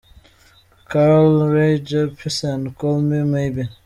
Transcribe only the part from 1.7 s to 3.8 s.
Jepsen– Call Me Maybe.